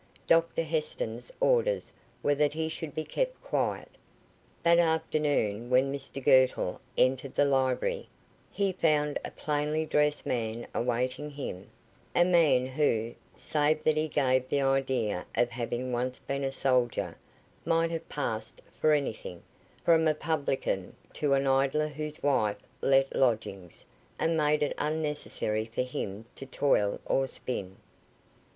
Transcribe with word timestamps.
"Doctor 0.25 0.63
Heston's 0.63 1.31
orders 1.39 1.93
were 2.23 2.33
that 2.33 2.55
he 2.55 2.69
should 2.69 2.95
be 2.95 3.03
kept 3.03 3.39
quiet." 3.39 3.87
That 4.63 4.79
afternoon, 4.79 5.69
when 5.69 5.93
Mr 5.93 6.25
Girtle 6.25 6.81
entered 6.97 7.35
the 7.35 7.45
library, 7.45 8.09
he 8.51 8.71
found 8.71 9.19
a 9.23 9.29
plainly 9.29 9.85
dressed 9.85 10.25
man 10.25 10.65
awaiting 10.73 11.29
him 11.29 11.69
a 12.15 12.25
man 12.25 12.65
who, 12.65 13.13
save 13.35 13.83
that 13.83 13.95
he 13.95 14.07
gave 14.07 14.49
the 14.49 14.61
idea 14.61 15.23
of 15.35 15.51
having 15.51 15.91
once 15.93 16.17
been 16.17 16.43
a 16.43 16.51
soldier, 16.51 17.15
might 17.63 17.91
have 17.91 18.09
passed 18.09 18.59
for 18.71 18.93
anything, 18.93 19.43
from 19.85 20.07
a 20.07 20.15
publican 20.15 20.95
to 21.13 21.35
an 21.35 21.45
idler 21.45 21.87
whose 21.89 22.23
wife 22.23 22.57
let 22.81 23.15
lodgings, 23.15 23.85
and 24.17 24.35
made 24.35 24.63
it 24.63 24.73
unnecessary 24.79 25.65
for 25.65 25.83
him 25.83 26.25
to 26.33 26.47
toil 26.47 26.99
or 27.05 27.27
spin. 27.27 27.77